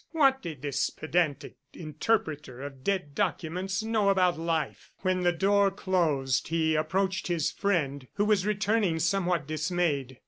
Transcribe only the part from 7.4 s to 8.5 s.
friend who was